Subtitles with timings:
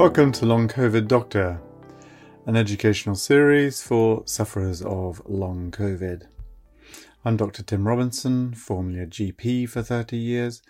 [0.00, 1.60] Welcome to Long COVID Doctor,
[2.46, 6.22] an educational series for sufferers of long COVID.
[7.22, 7.62] I'm Dr.
[7.62, 10.62] Tim Robinson, formerly a GP for 30 years,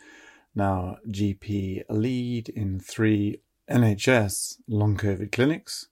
[0.53, 3.41] now GP lead in three
[3.71, 5.87] NHS long COVID clinics,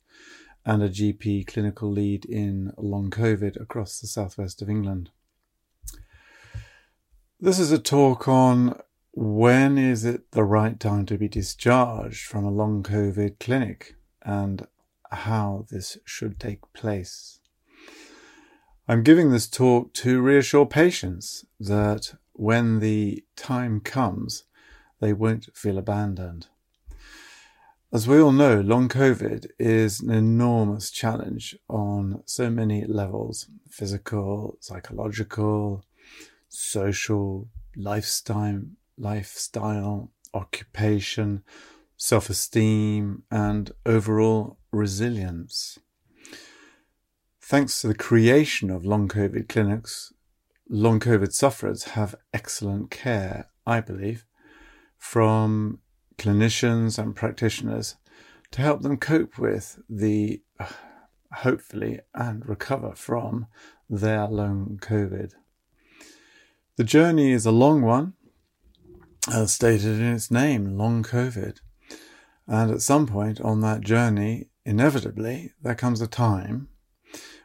[0.67, 5.11] and a GP clinical lead in long COVID across the southwest of England.
[7.39, 8.81] This is a talk on
[9.21, 14.65] when is it the right time to be discharged from a long COVID clinic and
[15.11, 17.41] how this should take place.
[18.87, 24.45] I'm giving this talk to reassure patients that when the time comes,
[25.01, 26.47] they won't feel abandoned.
[27.93, 34.59] As we all know, long COVID is an enormous challenge on so many levels physical,
[34.61, 35.85] psychological,
[36.49, 38.63] social, lifestyle,
[38.99, 41.43] lifestyle, occupation,
[41.97, 45.79] self esteem, and overall resilience.
[47.41, 50.13] Thanks to the creation of long COVID clinics,
[50.69, 54.27] long COVID sufferers have excellent care, I believe,
[54.99, 55.81] from
[56.19, 57.97] clinicians and practitioners
[58.51, 60.43] to help them cope with the
[61.33, 63.47] hopefully and recover from
[63.89, 65.33] their long COVID.
[66.77, 68.15] The journey is a long one,
[69.33, 71.59] as stated in its name, long COVID.
[72.47, 76.69] And at some point on that journey, inevitably, there comes a time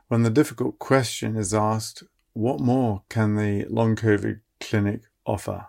[0.08, 5.68] when the difficult question is asked what more can the long COVID clinic offer?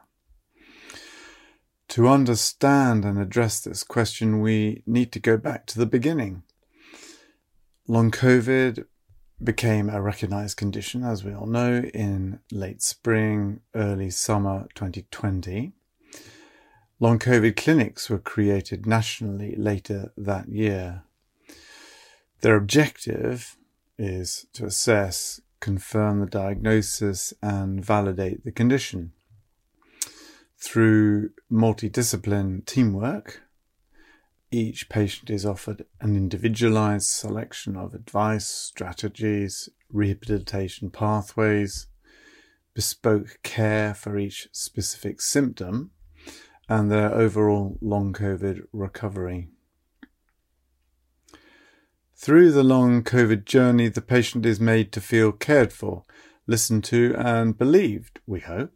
[1.89, 6.43] To understand and address this question, we need to go back to the beginning.
[7.87, 8.87] Long COVID
[9.43, 15.73] became a recognized condition, as we all know, in late spring, early summer 2020.
[17.05, 21.03] Long COVID clinics were created nationally later that year.
[22.41, 23.59] Their objective
[23.99, 29.13] is to assess, confirm the diagnosis, and validate the condition.
[30.57, 33.43] Through multidiscipline teamwork,
[34.51, 41.87] each patient is offered an individualized selection of advice, strategies, rehabilitation pathways,
[42.73, 45.91] bespoke care for each specific symptom,
[46.69, 49.49] and their overall long COVID recovery.
[52.17, 56.05] Through the long COVID journey, the patient is made to feel cared for,
[56.47, 58.73] listened to, and believed, we hope.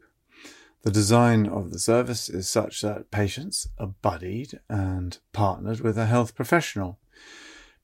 [0.83, 6.07] The design of the service is such that patients are buddied and partnered with a
[6.07, 6.99] health professional.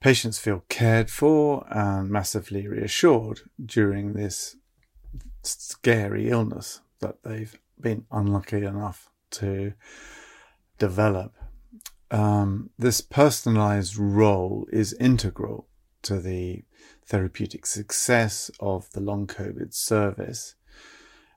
[0.00, 4.56] Patients feel cared for and massively reassured during this
[5.42, 9.72] scary illness that they've been unlucky enough to
[10.78, 11.34] develop.
[12.10, 15.68] Um, this personalized role is integral
[16.02, 16.64] to the
[17.06, 20.54] therapeutic success of the long COVID service.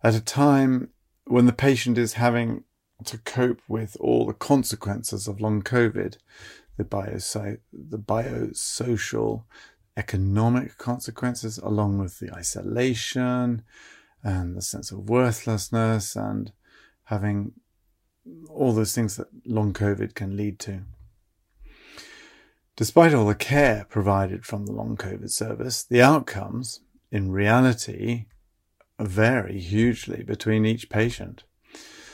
[0.04, 0.90] At a time
[1.26, 2.64] when the patient is having
[3.06, 6.18] to cope with all the consequences of long COVID,
[6.78, 9.44] the the biosocial,
[9.96, 13.64] economic consequences, along with the isolation
[14.24, 16.52] and the sense of worthlessness and
[17.06, 17.54] having
[18.50, 20.82] all those things that long COVID can lead to.
[22.76, 28.26] Despite all the care provided from the long COVID service, the outcomes, in reality,
[29.00, 31.44] vary hugely between each patient.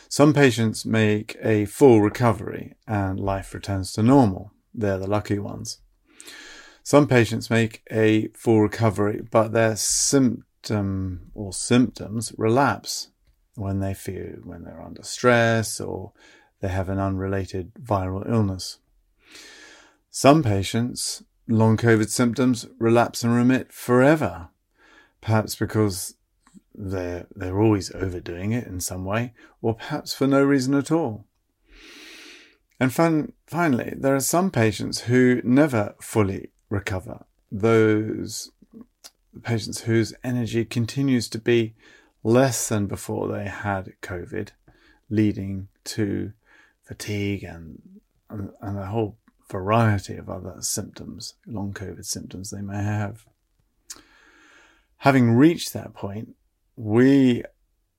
[0.07, 4.51] Some patients make a full recovery and life returns to normal.
[4.73, 5.79] They're the lucky ones.
[6.83, 13.09] Some patients make a full recovery, but their symptom or symptoms relapse
[13.55, 16.11] when they feel when they're under stress or
[16.61, 18.79] they have an unrelated viral illness.
[20.09, 24.49] Some patients, long COVID symptoms relapse and remit forever,
[25.21, 26.15] perhaps because
[26.75, 31.25] they're, they're always overdoing it in some way, or perhaps for no reason at all.
[32.79, 37.25] And fin- finally, there are some patients who never fully recover.
[37.51, 38.51] Those
[39.43, 41.75] patients whose energy continues to be
[42.23, 44.49] less than before they had COVID,
[45.09, 46.33] leading to
[46.83, 47.81] fatigue and,
[48.29, 49.17] and, and a whole
[49.49, 53.25] variety of other symptoms, long COVID symptoms they may have.
[54.97, 56.35] Having reached that point,
[56.75, 57.43] we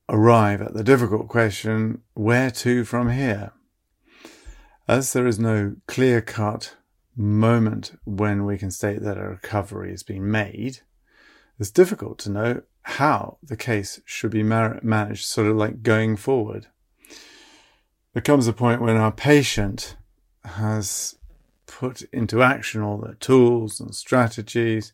[0.09, 3.53] arrive at the difficult question where to from here?
[4.87, 6.77] As there is no clear cut
[7.17, 10.81] moment when we can state that a recovery has been made,
[11.59, 16.67] it's difficult to know how the case should be managed, sort of like going forward.
[18.13, 19.97] There comes a point when our patient
[20.45, 21.17] has
[21.67, 24.93] put into action all the tools and strategies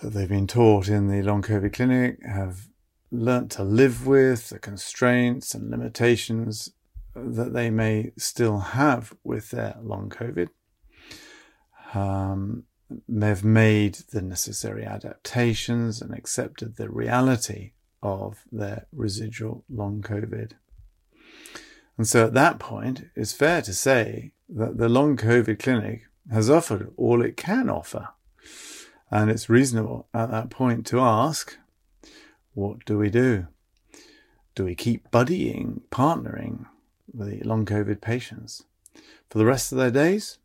[0.00, 2.68] that they've been taught in the long COVID clinic, have
[3.10, 6.70] learnt to live with the constraints and limitations
[7.14, 10.48] that they may still have with their long COVID.
[11.92, 12.64] Um,
[13.08, 17.72] they've made the necessary adaptations and accepted the reality
[18.02, 20.52] of their residual long COVID.
[21.96, 26.48] And so at that point, it's fair to say that the long COVID clinic has
[26.48, 28.08] offered all it can offer.
[29.10, 31.58] And it's reasonable at that point to ask,
[32.54, 33.48] what do we do?
[34.54, 36.66] Do we keep buddying, partnering
[37.12, 38.64] with the long COVID patients
[39.28, 40.38] for the rest of their days?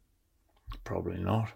[0.83, 1.49] Probably not.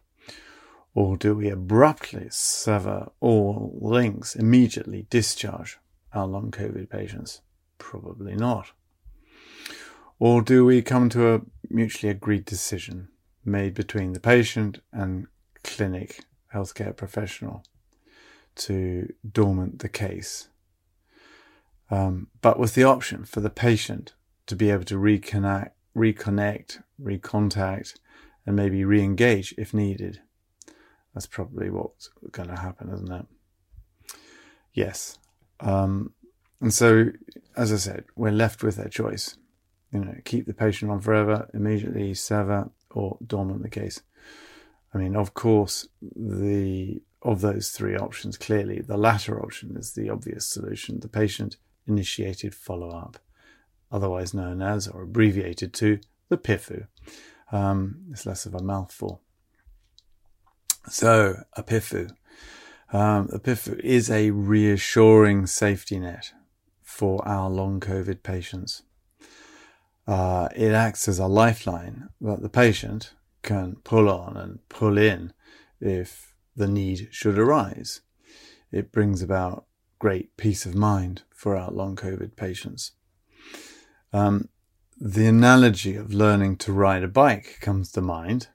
[1.00, 5.80] Or do we abruptly sever all links, immediately discharge
[6.12, 7.40] our long COVID patients?
[7.78, 8.74] Probably not.
[10.20, 13.08] Or do we come to a mutually agreed decision
[13.46, 15.28] made between the patient and
[15.64, 17.64] clinic healthcare professional
[18.56, 20.50] to dormant the case?
[21.90, 24.16] Um, but with the option for the patient
[24.48, 27.94] to be able to reconnect, reconnect, recontact,
[28.46, 30.20] and maybe re-engage if needed.
[31.14, 33.26] That's probably what's going to happen, isn't it?
[34.74, 35.18] Yes.
[35.60, 36.14] Um,
[36.62, 37.08] and so,
[37.58, 39.38] as I said, we're left with their choice.
[39.92, 44.02] You know, keep the patient on forever, immediately sever, or dormant the case.
[44.94, 50.10] I mean, of course, the of those three options, clearly the latter option is the
[50.10, 51.00] obvious solution.
[51.00, 53.18] The patient initiated follow up,
[53.92, 56.88] otherwise known as or abbreviated to the PIFU.
[57.52, 59.22] Um, it's less of a mouthful.
[60.90, 62.12] So, a PIFU.
[62.92, 63.30] Um,
[63.84, 66.34] is a reassuring safety net
[66.82, 68.82] for our long COVID patients.
[70.08, 73.14] Uh, it acts as a lifeline that the patient
[73.44, 75.34] can pull on and pull in
[75.80, 78.02] if the need should arise.
[78.72, 79.66] It brings about
[80.00, 82.94] great peace of mind for our long COVID patients.
[84.12, 84.50] Um,
[85.00, 88.48] the analogy of learning to ride a bike comes to mind.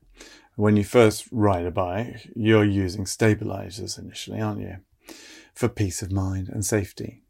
[0.56, 4.76] When you first ride a bike, you're using stabilizers initially, aren't you?
[5.54, 7.22] For peace of mind and safety.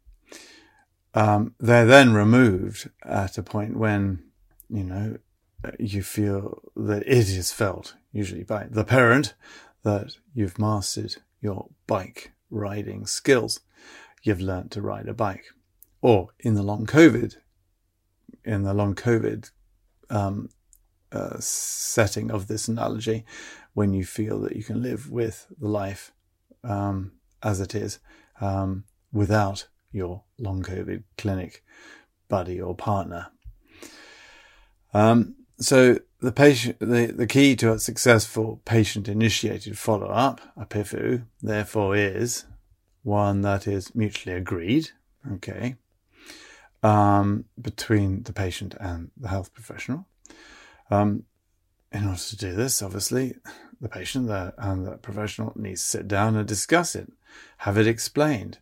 [1.13, 4.23] Um, they're then removed at a point when,
[4.69, 5.17] you know,
[5.79, 9.33] you feel that it is felt, usually by the parent,
[9.83, 13.61] that you've mastered your bike riding skills.
[14.21, 15.45] You've learnt to ride a bike.
[16.01, 17.37] Or in the long COVID,
[18.43, 19.49] in the long COVID
[20.09, 20.49] um,
[21.15, 23.25] uh, setting of this analogy,
[23.73, 26.11] when you feel that you can live with the life
[26.63, 27.99] um, as it is
[28.41, 31.63] um, without your long COVID clinic
[32.27, 33.27] buddy or partner.
[34.93, 40.65] Um, so the patient, the, the key to a successful patient initiated follow up, a
[40.65, 42.45] PIFU, therefore is
[43.03, 44.89] one that is mutually agreed.
[45.31, 45.75] Okay
[46.85, 50.05] um, between the patient and the health professional.
[50.89, 51.23] Um,
[51.91, 53.35] in order to do this, obviously,
[53.79, 57.11] the patient and the professional needs to sit down and discuss it,
[57.59, 58.59] have it explained.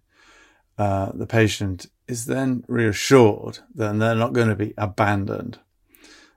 [0.77, 5.59] Uh, the patient is then reassured that they're not going to be abandoned,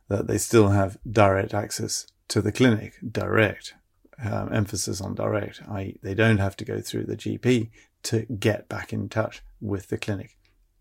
[0.09, 3.75] that they still have direct access to the clinic, direct,
[4.23, 7.71] um, emphasis on direct, i.e., they don't have to go through the GP
[8.05, 10.37] to get back in touch with the clinic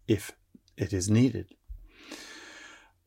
[0.08, 0.32] if
[0.78, 1.48] it is needed.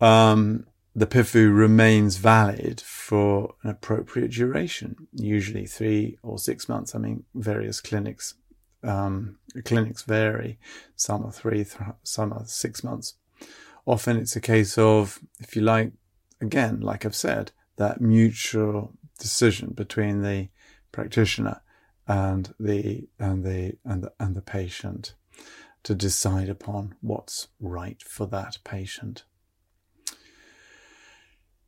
[0.01, 6.95] Um, the PIFU remains valid for an appropriate duration, usually three or six months.
[6.95, 8.35] I mean, various clinics
[8.83, 10.59] um, clinics vary.
[10.97, 13.15] Some are three, th- some are six months.
[13.87, 15.93] Often it's a case of, if you like,
[16.41, 20.49] again, like I've said, that mutual decision between the
[20.93, 21.61] practitioner
[22.07, 25.15] and the and the and the, and the patient
[25.85, 29.25] to decide upon what's right for that patient.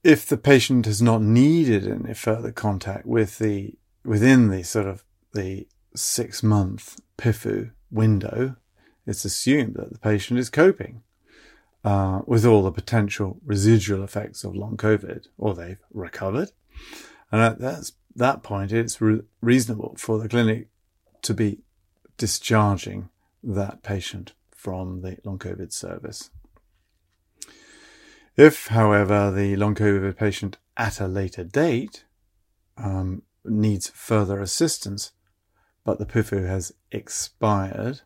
[0.03, 5.05] If the patient has not needed any further contact with the within the sort of
[5.35, 8.57] the six month PIFU window,
[9.07, 11.03] it's assumed that the patient is coping
[11.85, 16.53] uh, with all the potential residual effects of long COVID, or they've recovered.
[17.31, 20.69] And at that, that point, it's re- reasonable for the clinic
[21.23, 21.61] to be
[22.17, 23.09] discharging
[23.43, 26.31] that patient from the long COVID service.
[28.37, 32.05] If, however, the long COVID patient at a later date
[32.77, 35.13] um, needs further assistance,
[35.85, 38.03] but the PIFU has expired,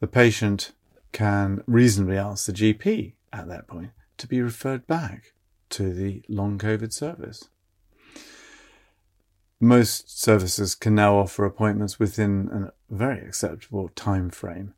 [0.00, 0.72] the patient
[1.12, 5.32] can reasonably ask the GP at that point to be referred back
[5.70, 7.48] to the long COVID service.
[9.60, 14.74] most services can now offer appointments within a very acceptable time frame.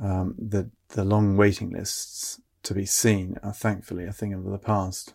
[0.00, 4.58] Um, the the long waiting lists to be seen are thankfully a thing of the
[4.58, 5.14] past.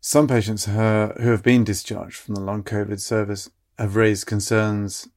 [0.00, 5.08] Some patients who have been discharged from the long COVID service have raised concerns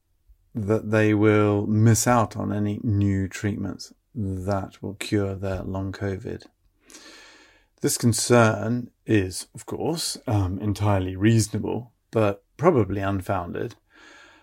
[0.54, 6.44] that they will miss out on any new treatments that will cure their long COVID.
[7.80, 13.74] This concern is, of course, um, entirely reasonable, but probably unfounded,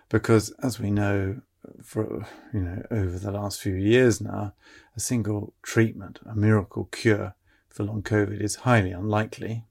[0.08, 1.40] because as we know,
[1.82, 4.54] for you know over the last few years now,
[4.96, 7.34] a single treatment, a miracle cure
[7.68, 9.64] for long COVID, is highly unlikely.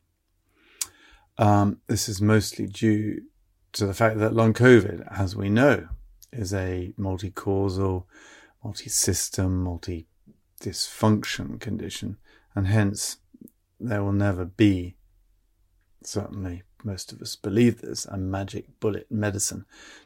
[1.37, 3.23] Um, this is mostly due
[3.73, 5.87] to the fact that long COVID, as we know,
[6.31, 8.07] is a multi-causal,
[8.63, 12.17] multi-system, multi-dysfunction condition,
[12.53, 13.17] and hence
[13.79, 14.95] there will never be,
[16.03, 19.65] certainly most of us believe this, a magic bullet medicine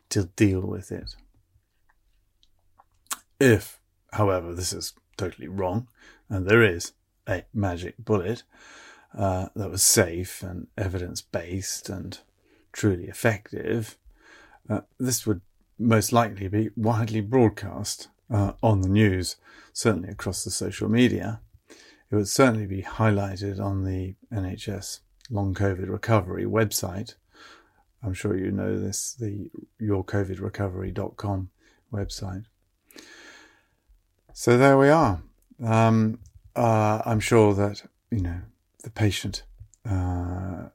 [0.09, 1.15] to deal with it.
[3.39, 3.79] If,
[4.13, 5.87] however, this is totally wrong,
[6.29, 6.93] and there is
[7.27, 8.43] a magic bullet
[9.17, 12.19] uh, that was safe and evidence based and
[12.71, 13.97] truly effective,
[14.69, 15.41] uh, this would
[15.77, 19.35] most likely be widely broadcast uh, on the news,
[19.73, 21.41] certainly across the social media,
[22.11, 24.99] it would certainly be highlighted on the NHS
[25.29, 27.15] long COVID recovery website.
[28.03, 29.49] I'm sure you know this, the
[29.81, 31.49] yourcovidrecovery.com
[31.91, 32.45] website.
[34.37, 35.21] So there we are.
[35.63, 36.19] Um,
[36.57, 38.41] uh, I'm sure that, you know,
[38.83, 39.43] the patient
[39.89, 40.65] uh,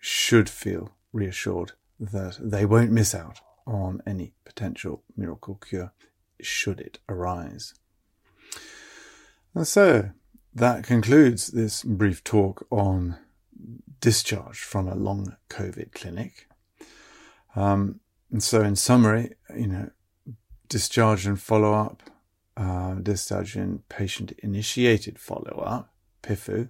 [0.00, 5.92] should feel reassured that they won't miss out on any potential miracle cure
[6.40, 7.74] should it arise.
[9.54, 10.10] And so,
[10.52, 13.16] that concludes this brief talk on
[14.00, 16.48] discharge from a long COVID clinic.
[17.54, 18.00] Um,
[18.32, 19.90] and so, in summary, you know,
[20.68, 22.02] discharge and follow up,
[22.56, 23.58] uh, discharge
[23.88, 25.92] patient initiated follow up,
[26.22, 26.68] PIFU,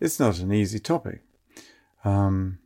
[0.00, 1.22] it's not an easy topic.
[2.04, 2.58] Um,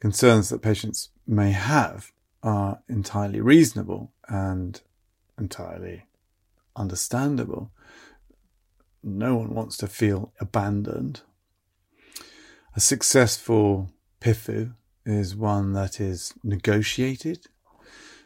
[0.00, 2.12] concerns that patients may have
[2.42, 4.80] are entirely reasonable and
[5.38, 6.06] entirely
[6.76, 7.70] understandable
[9.02, 11.22] no one wants to feel abandoned.
[12.74, 14.74] A successful PIFU
[15.04, 17.46] is one that is negotiated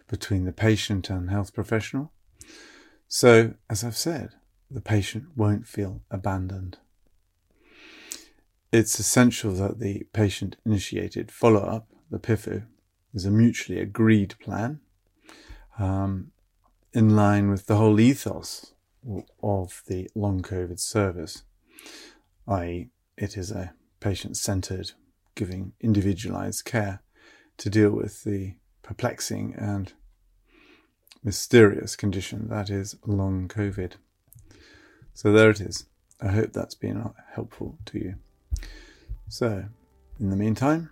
[0.08, 2.12] between the patient and health professional.
[3.14, 4.36] So, as I've said,
[4.70, 6.78] the patient won't feel abandoned.
[8.72, 12.64] It's essential that the patient initiated follow up, the PIFU,
[13.12, 14.80] is a mutually agreed plan
[15.78, 16.30] um,
[16.94, 18.72] in line with the whole ethos
[19.42, 21.42] of the long COVID service,
[22.48, 22.88] i.e.,
[23.18, 24.92] it is a patient centered,
[25.34, 27.02] giving individualized care
[27.58, 29.92] to deal with the perplexing and
[31.24, 33.92] mysterious condition that is long COVID.
[35.14, 35.86] So there it is.
[36.20, 38.14] I hope that's been helpful to you.
[39.28, 39.64] So,
[40.20, 40.90] in the meantime,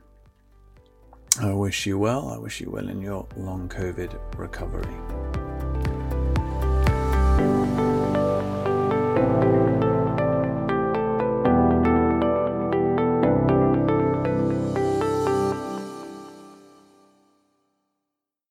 [1.41, 2.29] I wish you well.
[2.29, 5.20] I wish you well in your long COVID recovery.